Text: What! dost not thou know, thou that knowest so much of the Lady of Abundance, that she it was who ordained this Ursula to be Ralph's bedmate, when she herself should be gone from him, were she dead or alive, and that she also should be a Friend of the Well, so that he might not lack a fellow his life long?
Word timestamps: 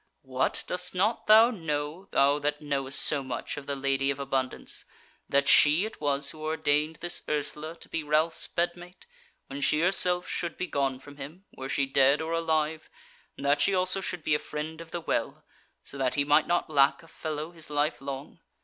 What! 0.23 0.63
dost 0.65 0.95
not 0.95 1.27
thou 1.27 1.51
know, 1.51 2.07
thou 2.09 2.39
that 2.39 2.59
knowest 2.59 2.99
so 2.99 3.21
much 3.21 3.55
of 3.55 3.67
the 3.67 3.75
Lady 3.75 4.09
of 4.09 4.17
Abundance, 4.19 4.83
that 5.29 5.47
she 5.47 5.85
it 5.85 6.01
was 6.01 6.31
who 6.31 6.41
ordained 6.41 6.95
this 6.95 7.21
Ursula 7.29 7.75
to 7.75 7.87
be 7.87 8.01
Ralph's 8.03 8.47
bedmate, 8.47 9.05
when 9.45 9.61
she 9.61 9.79
herself 9.81 10.27
should 10.27 10.57
be 10.57 10.65
gone 10.65 10.97
from 10.97 11.17
him, 11.17 11.45
were 11.55 11.69
she 11.69 11.85
dead 11.85 12.19
or 12.19 12.33
alive, 12.33 12.89
and 13.37 13.45
that 13.45 13.61
she 13.61 13.75
also 13.75 14.01
should 14.01 14.23
be 14.23 14.33
a 14.33 14.39
Friend 14.39 14.81
of 14.81 14.89
the 14.89 15.01
Well, 15.01 15.45
so 15.83 15.99
that 15.99 16.15
he 16.15 16.23
might 16.23 16.47
not 16.47 16.67
lack 16.67 17.03
a 17.03 17.07
fellow 17.07 17.51
his 17.51 17.69
life 17.69 18.01
long? 18.01 18.39